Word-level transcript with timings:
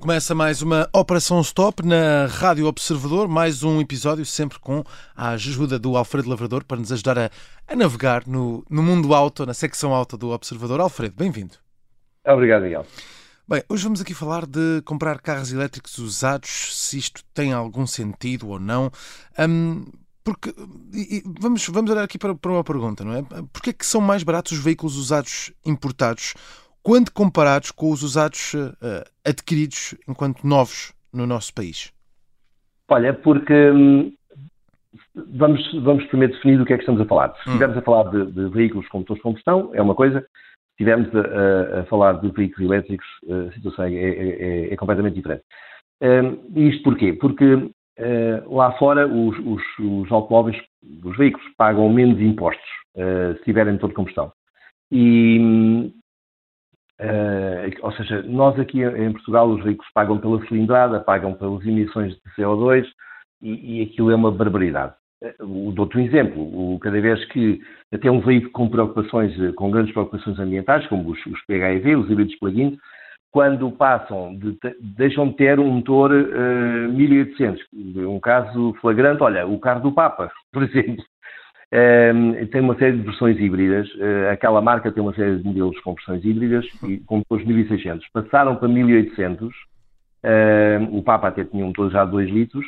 Começa 0.00 0.34
mais 0.34 0.60
uma 0.62 0.88
Operação 0.92 1.40
Stop 1.40 1.86
na 1.86 2.26
Rádio 2.26 2.66
Observador, 2.66 3.28
mais 3.28 3.62
um 3.62 3.80
episódio 3.80 4.26
sempre 4.26 4.58
com 4.58 4.82
a 5.14 5.28
ajuda 5.30 5.78
do 5.78 5.96
Alfredo 5.96 6.28
Lavrador 6.28 6.64
para 6.64 6.78
nos 6.78 6.90
ajudar 6.90 7.16
a, 7.16 7.30
a 7.68 7.76
navegar 7.76 8.26
no, 8.26 8.64
no 8.68 8.82
mundo 8.82 9.14
auto, 9.14 9.46
na 9.46 9.54
secção 9.54 9.94
auto 9.94 10.16
do 10.16 10.30
Observador. 10.30 10.80
Alfredo, 10.80 11.14
bem-vindo. 11.16 11.54
Obrigado, 12.26 12.62
Miguel. 12.62 12.84
Bem, 13.46 13.62
hoje 13.68 13.84
vamos 13.84 14.00
aqui 14.00 14.14
falar 14.14 14.46
de 14.46 14.82
comprar 14.84 15.20
carros 15.20 15.52
elétricos 15.52 15.96
usados, 15.98 16.76
se 16.76 16.98
isto 16.98 17.22
tem 17.32 17.52
algum 17.52 17.86
sentido 17.86 18.48
ou 18.48 18.58
não. 18.58 18.90
Hum, 19.38 19.84
porque 20.24 20.52
vamos, 21.40 21.66
vamos 21.68 21.90
olhar 21.90 22.04
aqui 22.04 22.18
para, 22.18 22.34
para 22.34 22.52
uma 22.52 22.64
pergunta, 22.64 23.04
não 23.04 23.14
é? 23.14 23.22
Porquê 23.52 23.70
é 23.70 23.72
que 23.72 23.84
são 23.86 24.00
mais 24.00 24.22
baratos 24.22 24.52
os 24.52 24.58
veículos 24.64 24.96
usados 24.96 25.52
importados 25.66 26.34
quando 26.82 27.10
comparados 27.12 27.70
com 27.70 27.90
os 27.90 28.02
usados 28.02 28.54
eh, 28.54 29.04
adquiridos 29.24 29.94
enquanto 30.08 30.46
novos 30.46 30.92
no 31.12 31.26
nosso 31.26 31.52
país? 31.54 31.92
Olha, 32.88 33.14
porque 33.14 33.70
hum, 33.70 34.12
vamos, 35.14 35.60
vamos 35.82 36.04
primeiro 36.06 36.34
definir 36.34 36.58
do 36.58 36.64
que 36.64 36.72
é 36.72 36.76
que 36.76 36.82
estamos 36.82 37.00
a 37.00 37.06
falar. 37.06 37.28
Se 37.34 37.48
Hum. 37.48 37.52
estivermos 37.52 37.78
a 37.78 37.82
falar 37.82 38.10
de, 38.10 38.32
de 38.32 38.48
veículos 38.50 38.88
com 38.88 38.98
motores 38.98 39.18
de 39.18 39.22
combustão, 39.22 39.70
é 39.74 39.80
uma 39.82 39.94
coisa. 39.94 40.20
Se 40.20 40.84
estivermos 40.84 41.08
a, 41.14 41.20
a- 41.20 41.80
a 41.80 41.84
falar 41.86 42.20
de 42.20 42.30
veículos 42.30 42.70
elétricos, 42.70 43.06
a 43.48 43.52
situação 43.52 43.84
é, 43.84 43.92
é- 43.94 44.68
é- 44.68 44.72
é 44.72 44.76
completamente 44.76 45.14
diferente. 45.14 45.44
Hum, 46.02 46.50
e 46.56 46.68
isto 46.68 46.82
porquê? 46.82 47.12
Porque 47.12 47.70
eh, 47.98 48.42
lá 48.46 48.72
fora 48.78 49.06
os, 49.06 49.38
os- 49.38 49.78
os 49.78 50.12
automóveis, 50.12 50.56
os 51.04 51.16
veículos, 51.16 51.46
pagam 51.56 51.88
menos 51.92 52.20
impostos 52.20 52.64
eh, 52.96 53.34
se 53.38 53.44
tiverem 53.44 53.74
motor 53.74 53.88
de 53.90 53.94
combustão. 53.94 54.32
E, 54.90 55.92
eh, 56.98 57.70
ou 57.82 57.92
seja, 57.92 58.22
nós 58.22 58.58
aqui 58.58 58.82
em 58.82 59.12
Portugal 59.12 59.48
os 59.48 59.62
veículos 59.64 59.90
pagam 59.94 60.18
pela 60.18 60.44
cilindrada, 60.46 61.00
pagam 61.00 61.34
pelas 61.34 61.64
emissões 61.66 62.12
de 62.14 62.20
CO2 62.36 62.86
e, 63.42 63.78
e 63.78 63.82
aquilo 63.82 64.10
é 64.10 64.14
uma 64.14 64.30
barbaridade. 64.30 64.94
Dou-te 65.74 65.96
um 65.98 66.00
exemplo, 66.00 66.78
cada 66.80 67.00
vez 67.00 67.24
que 67.26 67.60
até 67.92 68.10
um 68.10 68.20
veículo 68.20 68.50
com 68.52 68.68
preocupações, 68.68 69.32
com 69.54 69.70
grandes 69.70 69.92
preocupações 69.92 70.36
ambientais, 70.38 70.84
como 70.88 71.08
os, 71.10 71.26
os 71.26 71.40
PHEV, 71.46 71.94
os 71.96 72.10
híbridos 72.10 72.34
plug-in, 72.40 72.76
quando 73.32 73.70
passam, 73.72 74.36
de, 74.36 74.58
deixam 74.80 75.28
de 75.28 75.36
ter 75.36 75.58
um 75.58 75.70
motor 75.70 76.12
eh, 76.12 76.88
1800. 76.88 77.62
Um 78.06 78.20
caso 78.20 78.74
flagrante, 78.80 79.22
olha, 79.22 79.46
o 79.46 79.58
carro 79.58 79.80
do 79.80 79.92
Papa, 79.92 80.30
por 80.52 80.62
exemplo, 80.62 81.02
eh, 81.72 82.12
tem 82.52 82.60
uma 82.60 82.76
série 82.76 82.98
de 82.98 83.04
versões 83.04 83.38
híbridas. 83.40 83.88
eh, 83.98 84.30
aquela 84.30 84.60
marca 84.60 84.92
tem 84.92 85.02
uma 85.02 85.14
série 85.14 85.38
de 85.38 85.44
modelos 85.44 85.80
com 85.80 85.94
versões 85.94 86.22
híbridas 86.22 86.66
e 86.84 86.98
com 86.98 87.18
motores 87.18 87.46
1600. 87.46 88.06
Passaram 88.12 88.56
para 88.56 88.68
1800. 88.68 89.50
eh, 90.24 90.78
o 90.92 91.02
Papa 91.02 91.28
até 91.28 91.42
tinha 91.44 91.64
um 91.64 91.68
motor 91.68 91.90
já 91.90 92.04
de 92.04 92.10
2 92.10 92.30
litros. 92.30 92.66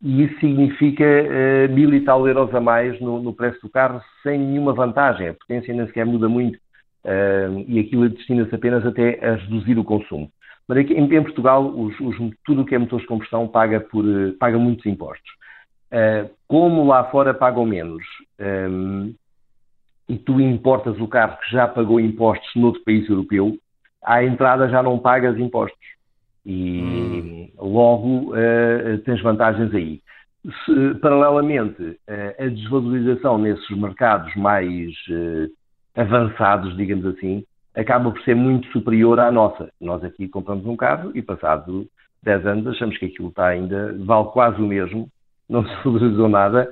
E 0.00 0.24
isso 0.24 0.38
significa 0.38 1.04
eh, 1.04 1.66
mil 1.68 1.92
e 1.92 2.00
tal 2.02 2.26
euros 2.28 2.54
a 2.54 2.60
mais 2.60 3.00
no, 3.00 3.20
no 3.20 3.32
preço 3.34 3.60
do 3.62 3.70
carro, 3.70 4.00
sem 4.22 4.38
nenhuma 4.38 4.72
vantagem. 4.72 5.28
A 5.28 5.34
potência 5.34 5.74
nem 5.74 5.86
sequer 5.86 6.06
muda 6.06 6.28
muito. 6.28 6.58
Eh, 7.04 7.48
e 7.68 7.78
aquilo 7.78 8.08
destina-se 8.08 8.54
apenas 8.54 8.84
até 8.86 9.24
a 9.24 9.34
reduzir 9.36 9.78
o 9.78 9.84
consumo. 9.84 10.30
Mas 10.66 10.78
aqui, 10.78 10.94
em, 10.94 11.04
em 11.04 11.22
Portugal, 11.22 11.66
os- 11.66 11.98
os- 12.00 12.34
tudo 12.44 12.62
o 12.62 12.64
que 12.64 12.74
é 12.74 12.78
motores 12.78 13.02
de 13.02 13.08
combustão 13.08 13.46
paga, 13.46 13.80
por, 13.80 14.04
eh, 14.04 14.32
paga 14.38 14.58
muitos 14.58 14.86
impostos. 14.86 15.30
Uh, 15.92 16.28
como 16.48 16.84
lá 16.84 17.04
fora 17.04 17.32
pagam 17.32 17.64
menos 17.64 18.02
um, 18.68 19.14
e 20.08 20.16
tu 20.16 20.40
importas 20.40 20.98
o 21.00 21.06
carro 21.06 21.38
que 21.38 21.52
já 21.52 21.68
pagou 21.68 22.00
impostos 22.00 22.50
noutro 22.56 22.82
país 22.82 23.08
europeu, 23.08 23.56
à 24.02 24.24
entrada 24.24 24.68
já 24.68 24.82
não 24.82 24.98
pagas 24.98 25.38
impostos. 25.38 25.78
E 26.44 27.52
logo 27.58 28.32
uh, 28.32 28.98
tens 29.04 29.22
vantagens 29.22 29.72
aí. 29.72 30.00
Se, 30.64 30.94
paralelamente, 31.00 31.80
uh, 31.82 32.42
a 32.42 32.46
desvalorização 32.48 33.38
nesses 33.38 33.70
mercados 33.70 34.34
mais 34.34 34.90
uh, 35.10 35.48
avançados, 35.94 36.76
digamos 36.76 37.06
assim, 37.06 37.44
acaba 37.74 38.10
por 38.10 38.20
ser 38.22 38.34
muito 38.34 38.66
superior 38.68 39.18
à 39.20 39.30
nossa. 39.30 39.70
Nós 39.80 40.02
aqui 40.04 40.28
compramos 40.28 40.66
um 40.66 40.76
carro 40.76 41.12
e 41.14 41.22
passado 41.22 41.86
10 42.22 42.46
anos 42.46 42.66
achamos 42.68 42.96
que 42.98 43.06
aquilo 43.06 43.28
está 43.28 43.48
ainda, 43.48 43.94
vale 44.00 44.28
quase 44.28 44.60
o 44.60 44.66
mesmo, 44.66 45.08
não 45.48 45.64
se 45.66 45.84
valorizou 45.84 46.28
nada 46.28 46.70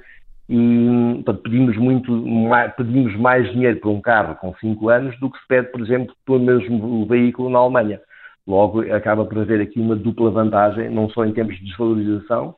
e 0.48 1.22
portanto, 1.24 1.42
pedimos 1.42 1.76
muito 1.76 2.12
mais, 2.12 2.74
pedimos 2.74 3.16
mais 3.16 3.50
dinheiro 3.52 3.80
por 3.80 3.90
um 3.90 4.00
carro 4.00 4.34
com 4.36 4.54
5 4.54 4.88
anos 4.88 5.18
do 5.20 5.30
que 5.30 5.38
se 5.38 5.46
pede, 5.46 5.70
por 5.70 5.80
exemplo, 5.80 6.14
pelo 6.26 6.40
mesmo 6.40 7.06
veículo 7.06 7.50
na 7.50 7.58
Alemanha. 7.58 8.00
Logo, 8.46 8.80
acaba 8.92 9.24
por 9.24 9.38
haver 9.38 9.60
aqui 9.60 9.78
uma 9.78 9.94
dupla 9.94 10.30
vantagem, 10.30 10.90
não 10.90 11.08
só 11.08 11.24
em 11.24 11.32
termos 11.32 11.56
de 11.56 11.64
desvalorização, 11.64 12.56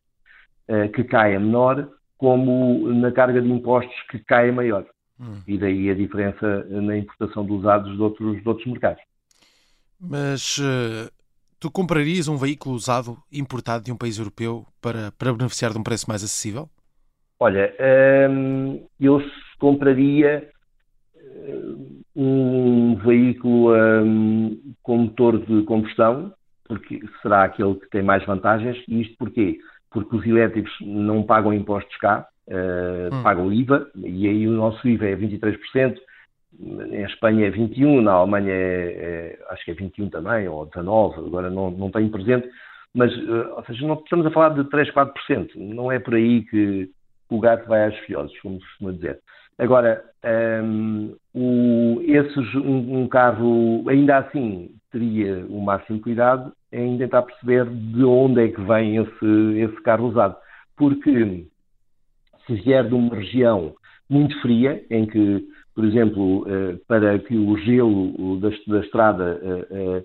eh, 0.67 0.87
que 0.87 1.03
cai 1.03 1.35
a 1.35 1.39
menor, 1.39 1.87
como 2.17 2.91
na 2.91 3.11
carga 3.11 3.39
de 3.39 3.51
impostos, 3.51 3.95
que 4.09 4.17
cai 4.19 4.49
a 4.49 4.53
maior. 4.53 4.83
Hum. 5.19 5.41
E 5.47 5.57
daí 5.57 5.89
a 5.89 5.95
diferença 5.95 6.65
na 6.65 6.97
importação 6.97 7.45
de 7.45 7.51
usados 7.53 7.95
de 7.95 8.01
outros, 8.01 8.41
de 8.41 8.47
outros 8.47 8.67
mercados. 8.67 9.01
Mas 9.99 10.59
eh, 10.61 11.09
tu 11.59 11.71
comprarias 11.71 12.27
um 12.27 12.37
veículo 12.37 12.75
usado 12.75 13.17
importado 13.31 13.83
de 13.83 13.91
um 13.91 13.97
país 13.97 14.17
europeu 14.17 14.65
para, 14.81 15.11
para 15.13 15.33
beneficiar 15.33 15.71
de 15.71 15.79
um 15.79 15.83
preço 15.83 16.07
mais 16.07 16.23
acessível? 16.23 16.69
Olha, 17.39 17.73
hum, 18.29 18.85
eu 18.99 19.21
compraria 19.59 20.49
hum, 21.15 22.01
um 22.15 22.95
veículo 22.97 23.73
hum, 23.73 24.73
com 24.83 24.97
motor 24.97 25.39
de 25.45 25.63
combustão, 25.63 26.33
porque 26.65 27.01
será 27.21 27.43
aquele 27.43 27.75
que 27.75 27.89
tem 27.89 28.01
mais 28.01 28.25
vantagens. 28.25 28.77
E 28.87 29.01
isto 29.01 29.15
porquê? 29.17 29.57
Porque 29.91 30.15
os 30.15 30.25
elétricos 30.25 30.73
não 30.81 31.23
pagam 31.23 31.53
impostos 31.53 31.95
cá, 31.97 32.27
uh, 32.49 33.13
Hum. 33.13 33.23
pagam 33.23 33.51
IVA, 33.51 33.87
e 33.95 34.27
aí 34.27 34.47
o 34.47 34.51
nosso 34.51 34.87
IVA 34.87 35.07
é 35.07 35.15
23%, 35.15 35.97
em 36.59 37.03
Espanha 37.03 37.47
é 37.47 37.51
21%, 37.51 38.01
na 38.01 38.13
Alemanha 38.13 38.51
é, 38.51 39.37
é- 39.37 39.39
acho 39.49 39.65
que 39.65 39.71
é 39.71 39.73
21% 39.73 40.09
também, 40.11 40.47
ou 40.47 40.65
19%, 40.65 41.25
agora 41.25 41.49
não, 41.49 41.69
não 41.71 41.91
tenho 41.91 42.09
presente, 42.09 42.47
mas, 42.93 43.13
uh, 43.17 43.55
ou 43.57 43.65
seja, 43.65 43.85
não 43.85 43.95
estamos 43.95 44.25
a 44.25 44.31
falar 44.31 44.49
de 44.49 44.63
3, 44.69 44.89
4%, 44.91 45.55
não 45.55 45.91
é 45.91 45.99
por 45.99 46.15
aí 46.15 46.43
que 46.43 46.89
o 47.29 47.39
gato 47.39 47.67
vai 47.67 47.85
às 47.85 47.97
fiozes, 47.99 48.39
como 48.39 48.55
se 48.55 48.65
costuma 48.67 48.91
dizer. 48.93 49.19
Agora, 49.57 50.03
hum, 50.63 51.15
o- 51.33 52.01
esses, 52.03 52.55
um, 52.55 53.01
um 53.01 53.07
carro, 53.07 53.83
ainda 53.89 54.17
assim, 54.17 54.69
teria 54.91 55.45
o 55.49 55.61
máximo 55.61 55.99
cuidado 56.01 56.53
em 56.71 56.97
tentar 56.97 57.21
perceber 57.23 57.65
de 57.65 58.03
onde 58.03 58.41
é 58.41 58.47
que 58.49 58.61
vem 58.61 58.97
esse, 58.97 59.59
esse 59.59 59.81
carro 59.81 60.07
usado. 60.07 60.35
Porque 60.77 61.45
se 62.45 62.53
vier 62.55 62.87
de 62.87 62.93
uma 62.93 63.15
região 63.15 63.75
muito 64.09 64.39
fria, 64.41 64.83
em 64.89 65.05
que, 65.05 65.47
por 65.73 65.83
exemplo, 65.83 66.45
eh, 66.47 66.77
para 66.87 67.17
que 67.19 67.35
o 67.35 67.57
gelo 67.57 68.39
da, 68.39 68.49
da 68.67 68.79
estrada 68.79 69.39
eh, 69.41 70.03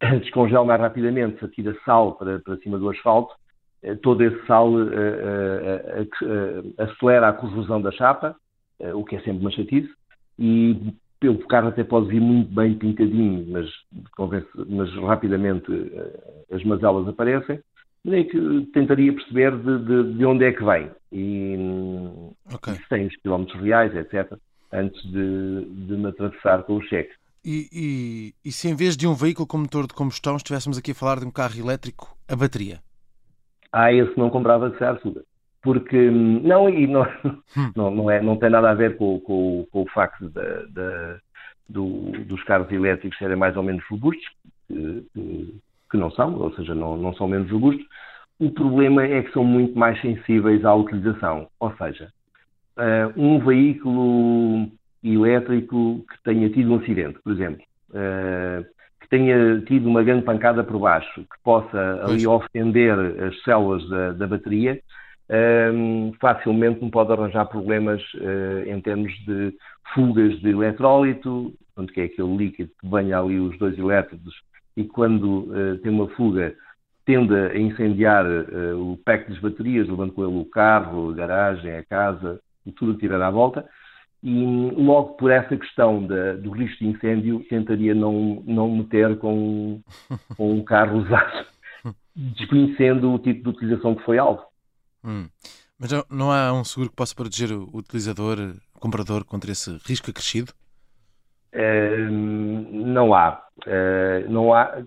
eh, 0.00 0.18
descongele 0.20 0.64
mais 0.64 0.80
rapidamente, 0.80 1.38
se 1.38 1.44
atira 1.44 1.76
sal 1.84 2.14
para, 2.14 2.38
para 2.40 2.56
cima 2.58 2.78
do 2.78 2.90
asfalto, 2.90 3.34
todo 4.02 4.22
esse 4.24 4.44
sal 4.44 4.72
acelera 6.78 7.28
a 7.28 7.32
corrosão 7.32 7.80
da 7.80 7.92
chapa, 7.92 8.34
o 8.92 9.04
que 9.04 9.14
é 9.14 9.20
sempre 9.20 9.40
uma 9.40 9.52
chatice, 9.52 9.88
e 10.36 10.92
pelo 11.20 11.38
carro 11.46 11.68
até 11.68 11.84
pode 11.84 12.08
vir 12.08 12.20
muito 12.20 12.52
bem 12.52 12.74
pintadinho, 12.74 13.46
mas, 13.48 13.70
mas 14.68 14.92
rapidamente 14.96 15.70
as 16.50 16.62
mazelas 16.64 17.06
aparecem. 17.06 17.60
Daí 18.04 18.24
que 18.24 18.66
tentaria 18.72 19.12
perceber 19.12 19.56
de, 19.56 19.78
de- 19.84 20.14
de 20.14 20.24
onde 20.24 20.44
é 20.44 20.52
que 20.52 20.64
vem 20.64 20.90
e, 21.12 21.56
hum, 21.58 22.32
Ok. 22.52 22.72
e 22.72 22.76
se 22.76 22.88
tem 22.88 23.06
os 23.06 23.16
quilómetros 23.16 23.60
reais, 23.60 23.94
etc., 23.94 24.38
antes 24.72 25.02
de, 25.10 25.64
de 25.86 25.96
me 25.96 26.06
atravessar 26.08 26.62
com 26.62 26.76
o 26.76 26.82
cheque. 26.82 27.12
E, 27.44 27.68
e- 27.72 28.34
e 28.48 28.52
se 28.52 28.68
em 28.68 28.74
vez 28.74 28.96
de 28.96 29.06
um 29.06 29.14
veículo 29.14 29.46
com 29.46 29.58
motor 29.58 29.86
de 29.86 29.94
combustão 29.94 30.36
estivéssemos 30.36 30.78
aqui 30.78 30.90
a 30.92 30.94
falar 30.94 31.20
de 31.20 31.26
um 31.26 31.30
carro 31.30 31.58
elétrico 31.58 32.16
a 32.28 32.36
bateria? 32.36 32.80
Ah, 33.72 33.92
esse 33.92 34.16
não 34.18 34.30
comprava 34.30 34.70
de 34.70 34.82
Arsuda. 34.82 35.24
Porque, 35.60 36.08
hum, 36.08 36.40
não, 36.44 36.68
e 36.68 36.86
não, 36.86 37.04
não, 37.74 37.90
não, 37.90 38.10
é, 38.10 38.22
não 38.22 38.36
tem 38.36 38.48
nada 38.48 38.70
a 38.70 38.74
ver 38.74 38.96
com, 38.96 39.18
com- 39.20 39.66
com 39.70 39.82
o 39.82 39.88
facto 39.90 40.28
da- 40.30 40.62
da- 40.70 41.18
do- 41.68 42.12
dos 42.24 42.42
carros 42.44 42.70
elétricos 42.70 43.18
serem 43.18 43.36
mais 43.36 43.56
ou 43.56 43.62
menos 43.62 43.84
robustos, 43.90 44.24
que, 44.68 45.04
que- 45.12 45.54
que 45.90 45.96
não 45.96 46.10
são, 46.10 46.34
ou 46.34 46.52
seja, 46.54 46.74
não, 46.74 46.96
não 46.96 47.14
são 47.14 47.28
menos 47.28 47.50
robustos. 47.50 47.84
O 48.38 48.50
problema 48.50 49.04
é 49.04 49.22
que 49.22 49.32
são 49.32 49.44
muito 49.44 49.76
mais 49.78 50.00
sensíveis 50.00 50.64
à 50.64 50.74
utilização. 50.74 51.48
Ou 51.58 51.74
seja, 51.76 52.08
eh, 52.78 53.12
um 53.16 53.38
veículo 53.40 54.68
elétrico 55.02 56.04
que 56.08 56.22
tenha 56.22 56.48
tido 56.50 56.72
um 56.72 56.76
acidente, 56.76 57.18
por 57.22 57.32
exemplo, 57.32 57.62
eh, 57.94 58.64
que 59.00 59.08
tenha 59.08 59.60
tido 59.62 59.88
uma 59.88 60.02
grande 60.02 60.24
pancada 60.24 60.62
por 60.62 60.78
baixo, 60.78 61.22
que 61.22 61.42
possa 61.42 62.04
ali 62.04 62.26
ofender 62.26 62.94
as 63.22 63.42
células 63.42 63.88
da, 63.88 64.12
da 64.12 64.26
bateria, 64.26 64.80
um, 65.30 66.12
facilmente 66.18 66.80
não 66.80 66.88
pode 66.88 67.12
arranjar 67.12 67.44
problemas 67.46 68.02
em 68.66 68.80
termos 68.80 69.12
de 69.26 69.54
fugas 69.94 70.40
de 70.40 70.48
eletrólito, 70.48 71.52
portanto, 71.74 71.92
que 71.92 72.00
é 72.00 72.04
aquele 72.04 72.36
líquido 72.36 72.70
que 72.80 72.88
venha 72.88 73.18
ali 73.18 73.38
os 73.38 73.58
dois 73.58 73.78
elétrodos 73.78 74.34
e 74.78 74.84
quando 74.84 75.50
uh, 75.50 75.78
tem 75.78 75.90
uma 75.90 76.08
fuga 76.10 76.54
tende 77.04 77.34
a 77.34 77.58
incendiar 77.58 78.24
uh, 78.24 78.92
o 78.92 78.96
pack 78.98 79.28
das 79.28 79.40
baterias, 79.40 79.88
levando 79.88 80.12
com 80.12 80.24
ele 80.24 80.40
o 80.40 80.44
carro, 80.44 81.10
a 81.10 81.14
garagem, 81.14 81.72
a 81.72 81.84
casa 81.84 82.40
e 82.64 82.70
tudo 82.70 82.94
que 82.94 83.00
tiver 83.00 83.20
à 83.20 83.30
volta. 83.30 83.68
E 84.22 84.70
logo 84.76 85.14
por 85.14 85.30
essa 85.30 85.56
questão 85.56 86.06
da, 86.06 86.34
do 86.34 86.50
risco 86.50 86.78
de 86.78 86.90
incêndio, 86.90 87.44
tentaria 87.48 87.94
não, 87.94 88.42
não 88.46 88.76
meter 88.76 89.18
com, 89.18 89.80
com 90.36 90.52
um 90.52 90.62
carro 90.62 90.98
usado, 90.98 91.46
desconhecendo 92.14 93.12
o 93.12 93.18
tipo 93.18 93.42
de 93.42 93.48
utilização 93.48 93.96
que 93.96 94.04
foi 94.04 94.18
alvo. 94.18 94.42
Hum. 95.04 95.28
Mas 95.78 95.90
não 96.10 96.30
há 96.30 96.52
um 96.52 96.64
seguro 96.64 96.90
que 96.90 96.96
possa 96.96 97.14
proteger 97.14 97.52
o 97.52 97.68
utilizador, 97.72 98.54
o 98.74 98.78
comprador, 98.78 99.24
contra 99.24 99.50
esse 99.50 99.76
risco 99.86 100.10
acrescido? 100.10 100.52
Não 102.70 103.14
há. 103.14 103.42
Uh, 103.66 104.30
não 104.30 104.54
há. 104.54 104.82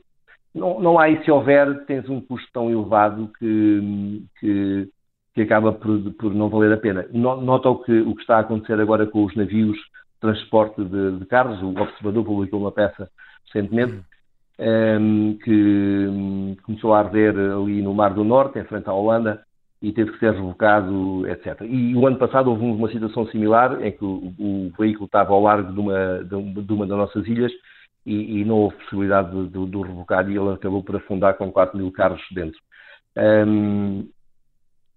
Não, 0.53 0.81
não 0.81 0.99
há 0.99 1.09
e 1.09 1.23
se 1.23 1.31
houver, 1.31 1.85
tens 1.85 2.09
um 2.09 2.19
custo 2.19 2.47
tão 2.51 2.69
elevado 2.69 3.31
que, 3.39 4.23
que, 4.37 4.89
que 5.33 5.41
acaba 5.41 5.71
por, 5.71 5.97
por, 6.13 6.33
não 6.33 6.49
valer 6.49 6.73
a 6.73 6.77
pena. 6.77 7.05
Nota 7.11 7.69
o 7.69 7.81
que, 7.83 8.01
o 8.01 8.13
que 8.15 8.21
está 8.21 8.37
a 8.37 8.39
acontecer 8.41 8.79
agora 8.79 9.07
com 9.07 9.23
os 9.23 9.33
navios 9.35 9.77
de 9.77 10.19
transporte 10.19 10.83
de, 10.83 11.19
de 11.19 11.25
carros. 11.25 11.61
O 11.61 11.69
Observador 11.69 12.25
publicou 12.25 12.59
uma 12.59 12.71
peça 12.71 13.09
recentemente 13.45 14.03
um, 14.59 14.65
ehm, 14.65 15.37
que 15.37 16.61
começou 16.63 16.93
a 16.93 16.99
arder 16.99 17.33
ali 17.37 17.81
no 17.81 17.93
Mar 17.93 18.13
do 18.13 18.25
Norte, 18.25 18.59
em 18.59 18.65
frente 18.65 18.89
à 18.89 18.93
Holanda, 18.93 19.41
e 19.81 19.91
teve 19.91 20.11
que 20.11 20.19
ser 20.19 20.33
revocado, 20.33 21.27
etc. 21.27 21.61
E 21.61 21.95
o 21.95 22.05
ano 22.05 22.17
passado 22.17 22.49
houve 22.51 22.63
uma 22.63 22.91
situação 22.91 23.25
similar 23.27 23.83
em 23.83 23.91
que 23.91 24.05
o, 24.05 24.33
o 24.37 24.71
veículo 24.77 25.05
estava 25.05 25.33
ao 25.33 25.41
largo 25.41 25.73
de 25.73 25.79
uma, 25.79 26.23
de 26.23 26.73
uma 26.73 26.85
das 26.85 26.97
nossas 26.97 27.27
ilhas 27.27 27.51
e, 28.05 28.41
e 28.41 28.45
não 28.45 28.57
houve 28.57 28.75
possibilidade 28.77 29.47
de, 29.47 29.57
o 29.57 29.81
revocar 29.81 30.29
e 30.29 30.37
ele 30.37 30.53
acabou 30.53 30.83
por 30.83 30.95
afundar 30.95 31.35
com 31.35 31.51
4 31.51 31.77
mil 31.77 31.91
carros 31.91 32.21
dentro. 32.31 32.59
Um, 33.17 34.07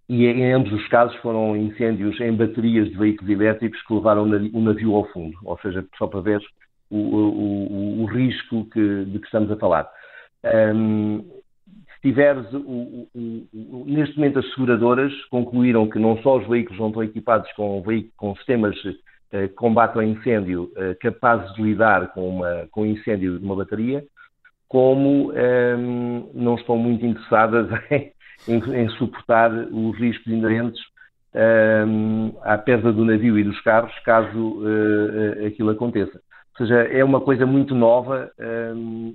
e 0.07 0.27
em 0.27 0.53
ambos 0.53 0.71
os 0.73 0.87
casos 0.89 1.17
foram 1.17 1.57
incêndios 1.57 2.21
em 2.21 2.37
baterias 2.37 2.91
de 2.91 2.97
veículos 2.97 3.31
elétricos 3.31 3.81
que 3.87 3.95
levaram 3.95 4.25
o 4.25 4.61
navio 4.61 4.95
ao 4.95 5.07
fundo, 5.07 5.37
ou 5.45 5.59
seja, 5.61 5.85
só 5.97 6.07
para 6.07 6.21
ver 6.21 6.43
o, 6.91 6.99
o, 6.99 8.03
o 8.03 8.05
risco 8.05 8.67
que, 8.67 9.05
de 9.07 9.19
que 9.19 9.25
estamos 9.25 9.51
a 9.51 9.57
falar. 9.57 9.89
Um, 10.45 11.25
tiveres 12.05 12.45
o, 12.53 13.09
o, 13.15 13.47
o, 13.55 13.85
neste 13.87 14.15
momento 14.19 14.39
as 14.39 14.51
seguradoras 14.51 15.11
concluíram 15.31 15.89
que 15.89 15.99
não 15.99 16.19
só 16.19 16.37
os 16.37 16.47
veículos 16.47 16.79
não 16.79 16.89
estão 16.89 17.03
equipados 17.03 17.51
com, 17.53 17.83
com 18.15 18.37
sistemas 18.37 18.77
eh, 19.33 19.49
que 19.49 19.55
combatem 19.55 20.03
o 20.03 20.05
incêndio 20.05 20.71
eh, 20.77 20.95
capazes 21.01 21.51
de 21.55 21.63
lidar 21.63 22.13
com, 22.13 22.29
uma, 22.29 22.69
com 22.71 22.85
incêndio 22.85 23.39
de 23.39 23.45
uma 23.45 23.57
bateria, 23.57 24.05
como 24.69 25.33
eh, 25.35 25.77
não 26.35 26.57
estão 26.57 26.77
muito 26.77 27.07
interessadas 27.07 27.71
em, 27.91 28.13
em, 28.49 28.83
em 28.83 28.89
suportar 28.91 29.51
os 29.51 29.97
riscos 29.99 30.27
inerentes 30.27 30.83
eh, 31.33 31.85
à 32.43 32.59
perda 32.59 32.93
do 32.93 33.03
navio 33.03 33.39
e 33.39 33.45
dos 33.45 33.59
carros 33.63 33.99
caso 34.01 34.63
eh, 34.69 35.47
aquilo 35.47 35.71
aconteça. 35.71 36.21
Ou 36.61 36.67
seja, 36.67 36.83
é 36.83 37.03
uma 37.03 37.23
coisa 37.23 37.47
muito 37.47 37.75
nova 37.75 38.31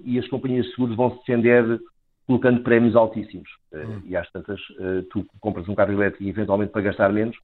e 0.04 0.20
as 0.20 0.28
companhias 0.28 0.66
de 0.66 0.72
seguros 0.72 0.98
vão 0.98 1.12
se 1.12 1.18
defender 1.20 1.80
colocando 2.30 2.62
prémios 2.62 2.96
altíssimos. 2.96 3.50
Eh, 3.74 3.84
hum. 3.84 4.02
E 4.06 4.16
às 4.16 4.30
tantas, 4.30 4.60
eh, 4.80 5.04
tu 5.10 5.26
compras 5.40 5.68
um 5.68 5.74
carro 5.74 5.94
elétrico 5.94 6.30
eventualmente 6.30 6.72
para 6.72 6.84
gastar 6.84 7.12
menos 7.12 7.36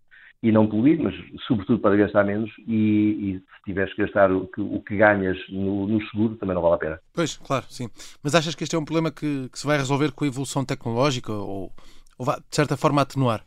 e 0.44 0.52
não 0.52 0.68
poluir, 0.68 1.02
mas 1.02 1.16
sobretudo 1.48 1.80
para 1.80 1.96
gastar 1.96 2.24
menos 2.24 2.52
e, 2.68 3.32
e 3.34 3.40
se 3.40 3.64
tiveres 3.66 3.92
que 3.96 4.04
gastar 4.04 4.32
o 4.32 4.46
que, 4.46 4.62
o 4.62 4.80
que 4.82 4.96
ganhas 4.96 5.40
no, 5.50 5.88
no, 5.88 6.00
seguro 6.10 6.36
também 6.36 6.54
não 6.54 6.62
vale 6.62 6.76
a 6.76 6.78
pena. 6.78 7.00
Pois, 7.16 7.36
claro, 7.38 7.66
sim. 7.68 7.90
Mas 8.24 8.36
achas 8.36 8.54
que 8.54 8.64
este 8.64 8.76
é 8.76 8.80
um 8.80 8.86
problema 8.86 9.10
que, 9.10 9.50
que 9.50 9.58
se 9.58 9.66
vai 9.66 9.76
resolver 9.76 10.12
com 10.12 10.24
a 10.24 10.28
evolução 10.28 10.64
tecnológica 10.64 11.32
ou, 11.32 11.72
ou 12.16 12.26
vai, 12.28 12.36
de 12.36 12.56
certa 12.56 12.78
forma, 12.78 13.02
atenuar? 13.02 13.44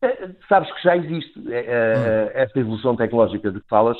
É, 0.00 0.30
sabes 0.48 0.72
que 0.74 0.82
já 0.84 0.96
existe 0.96 1.42
é, 1.52 2.30
hum. 2.30 2.30
esta 2.34 2.60
evolução 2.60 2.94
tecnológica 2.94 3.50
de 3.50 3.60
que 3.60 3.68
falas, 3.68 3.98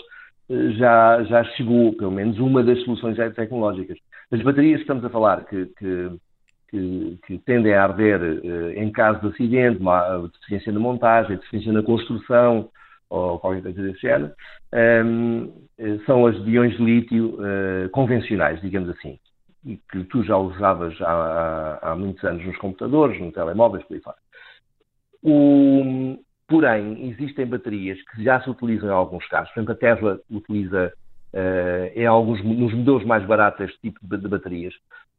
já, 0.76 1.24
já 1.24 1.42
chegou, 1.56 1.92
pelo 1.94 2.12
menos 2.12 2.38
uma 2.38 2.62
das 2.62 2.80
soluções 2.84 3.16
tecnológicas. 3.34 3.98
As 4.30 4.40
baterias 4.42 4.76
que 4.76 4.82
estamos 4.82 5.04
a 5.04 5.10
falar, 5.10 5.44
que, 5.46 5.66
que 5.76 6.10
que, 6.72 7.18
que 7.26 7.38
tendem 7.40 7.74
a 7.74 7.84
arder 7.84 8.20
uh, 8.20 8.70
em 8.72 8.90
caso 8.90 9.20
de 9.20 9.28
acidente, 9.28 9.78
uma 9.78 10.26
deficiência 10.26 10.72
na 10.72 10.80
montagem, 10.80 11.36
deficiência 11.36 11.72
na 11.72 11.82
construção 11.82 12.70
ou 13.10 13.38
qualquer 13.38 13.62
coisa 13.62 13.82
desse 13.82 14.00
género, 14.00 14.32
ehm, 14.72 15.50
são 16.06 16.26
as 16.26 16.42
de 16.44 16.52
íons 16.52 16.74
de 16.78 16.82
lítio 16.82 17.34
uh, 17.34 17.90
convencionais, 17.90 18.58
digamos 18.62 18.88
assim, 18.88 19.18
e 19.66 19.76
que 19.76 20.02
tu 20.04 20.24
já 20.24 20.38
usavas 20.38 20.98
há, 21.02 21.78
há, 21.82 21.94
muitos 21.94 22.24
anos 22.24 22.42
nos 22.46 22.56
computadores, 22.56 23.20
nos 23.20 23.34
telemóveis, 23.34 23.84
por 23.84 23.94
aí 23.94 24.00
fora. 24.00 24.16
O, 25.22 26.18
porém, 26.48 27.10
existem 27.10 27.46
baterias 27.46 27.98
que 28.10 28.24
já 28.24 28.40
se 28.40 28.48
utilizam 28.48 28.88
em 28.88 28.92
alguns 28.92 29.28
casos. 29.28 29.52
Por 29.52 29.60
exemplo, 29.60 29.74
a 29.74 29.76
Tesla 29.76 30.20
utiliza 30.30 30.90
em 31.94 32.06
alguns, 32.06 32.42
nos 32.44 32.74
modelos 32.74 33.04
mais 33.04 33.24
baratos 33.26 33.66
este 33.66 33.80
tipo 33.80 33.98
de, 34.02 34.18
de 34.18 34.28
baterias 34.28 34.74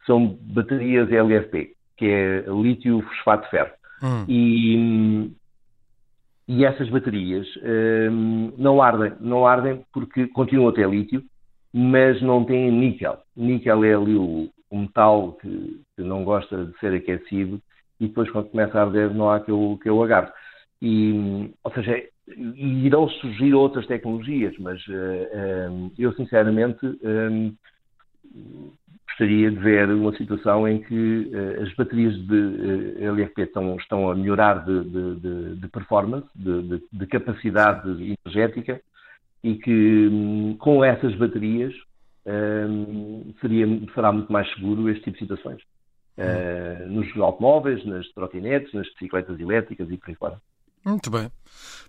são 0.05 0.37
baterias 0.41 1.09
LFP, 1.09 1.73
que 1.97 2.05
é 2.05 2.43
lítio 2.47 3.01
fosfato 3.01 3.45
de 3.45 3.49
ferro. 3.49 3.71
Hum. 4.01 4.25
E, 4.27 5.31
e 6.47 6.65
essas 6.65 6.89
baterias 6.89 7.47
hum, 8.11 8.51
não 8.57 8.81
ardem, 8.81 9.13
não 9.19 9.47
ardem 9.47 9.83
porque 9.93 10.27
continuam 10.27 10.69
a 10.69 10.73
ter 10.73 10.89
lítio, 10.89 11.23
mas 11.73 12.21
não 12.21 12.43
têm 12.43 12.71
níquel. 12.71 13.19
Níquel 13.35 13.83
é 13.83 13.93
ali 13.93 14.15
o, 14.15 14.49
o 14.69 14.77
metal 14.77 15.33
que, 15.33 15.81
que, 15.95 16.03
não 16.03 16.23
gosta 16.23 16.65
de 16.65 16.77
ser 16.79 16.93
aquecido 16.93 17.61
e 17.99 18.07
depois 18.07 18.29
quando 18.29 18.49
começa 18.49 18.77
a 18.77 18.83
arder 18.83 19.13
não 19.13 19.29
há 19.29 19.39
que 19.39 19.51
eu, 19.51 19.79
que 19.81 19.89
eu 19.89 20.03
agarre. 20.03 20.31
E, 20.81 21.49
ou 21.63 21.71
seja, 21.71 22.03
irão 22.27 23.09
surgir 23.09 23.53
outras 23.53 23.85
tecnologias, 23.85 24.55
mas 24.59 24.81
uh, 24.87 25.71
um, 25.71 25.91
eu 25.97 26.13
sinceramente 26.13 26.85
um, 26.85 27.55
gostaria 29.07 29.51
de 29.51 29.57
ver 29.57 29.89
uma 29.89 30.15
situação 30.15 30.67
em 30.67 30.81
que 30.81 31.31
as 31.61 31.71
baterias 31.75 32.15
de 32.25 32.97
eh, 32.99 33.05
LFP 33.05 33.43
estão, 33.43 33.75
estão 33.75 34.09
a 34.09 34.15
melhorar 34.15 34.65
de, 34.65 34.83
de, 34.85 35.15
de, 35.19 35.55
de 35.57 35.67
performance, 35.67 36.27
de, 36.35 37.07
capacidade 37.07 37.87
energética 38.25 38.81
e 39.43 39.55
que 39.55 40.07
um, 40.07 40.55
com 40.57 40.83
essas 40.83 41.13
baterias 41.15 41.73
um, 42.25 43.33
seria, 43.39 43.67
será 43.93 44.11
muito 44.11 44.31
mais 44.31 44.51
seguro 44.53 44.89
este 44.89 45.03
tipo 45.03 45.17
de 45.17 45.19
situações. 45.19 45.61
Uh, 46.17 46.87
nos 46.87 47.15
automóveis, 47.17 47.83
nas 47.85 48.07
trotinetes, 48.13 48.71
nas 48.73 48.87
bicicletas 48.93 49.39
elétricas 49.39 49.89
e 49.89 49.97
por 49.97 50.09
aí 50.09 50.15
fora. 50.15 50.41
Muito 50.85 51.09
bem. 51.09 51.31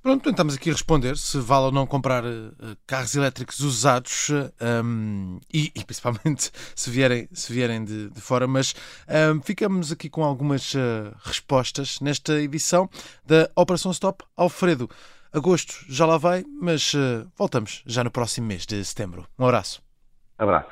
Pronto, 0.03 0.23
tentamos 0.23 0.55
aqui 0.55 0.71
responder 0.71 1.17
se 1.17 1.39
vale 1.39 1.67
ou 1.67 1.73
não 1.73 1.87
comprar 1.87 2.25
uh, 2.25 2.53
carros 2.87 3.15
elétricos 3.17 3.61
usados 3.61 4.29
um, 4.31 4.45
ehm, 4.61 5.39
e, 5.53 5.73
e, 5.75 5.85
principalmente 5.85 6.53
se 6.77 6.91
vierem, 6.91 7.27
se 7.33 7.53
vierem 7.53 7.83
de, 7.83 8.11
de 8.11 8.21
fora, 8.21 8.47
mas 8.47 8.75
um, 9.35 9.41
ficamos 9.41 9.91
aqui 9.91 10.11
com 10.11 10.23
algumas 10.23 10.75
uh, 10.75 11.15
respostas 11.25 12.01
nesta 12.01 12.35
edição 12.41 12.89
da 13.25 13.51
Operação 13.57 13.91
Stop 13.93 14.23
Alfredo. 14.37 14.91
Agosto 15.33 15.75
já 15.89 16.07
lá 16.07 16.19
vai, 16.19 16.45
mas 16.61 16.93
uh, 16.95 17.27
voltamos 17.37 17.83
já 17.87 18.05
no 18.05 18.11
próximo 18.11 18.47
mês 18.47 18.67
de 18.67 18.85
setembro. 18.85 19.27
Um 19.39 19.47
abraço. 19.47 19.83
Abraço. 20.39 20.69